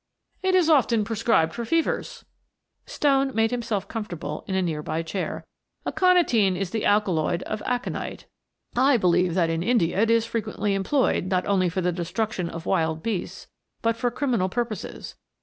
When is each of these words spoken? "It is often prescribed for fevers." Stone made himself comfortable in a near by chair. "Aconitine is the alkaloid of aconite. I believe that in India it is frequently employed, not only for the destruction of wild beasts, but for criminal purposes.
"It 0.41 0.55
is 0.55 0.67
often 0.67 1.03
prescribed 1.03 1.53
for 1.53 1.63
fevers." 1.63 2.25
Stone 2.87 3.35
made 3.35 3.51
himself 3.51 3.87
comfortable 3.87 4.43
in 4.47 4.55
a 4.55 4.61
near 4.63 4.81
by 4.81 5.03
chair. 5.03 5.45
"Aconitine 5.85 6.57
is 6.57 6.71
the 6.71 6.85
alkaloid 6.85 7.43
of 7.43 7.61
aconite. 7.67 8.25
I 8.75 8.97
believe 8.97 9.35
that 9.35 9.51
in 9.51 9.61
India 9.61 9.99
it 10.01 10.09
is 10.09 10.25
frequently 10.25 10.73
employed, 10.73 11.25
not 11.25 11.45
only 11.45 11.69
for 11.69 11.81
the 11.81 11.91
destruction 11.91 12.49
of 12.49 12.65
wild 12.65 13.03
beasts, 13.03 13.45
but 13.83 13.95
for 13.95 14.09
criminal 14.09 14.49
purposes. 14.49 15.17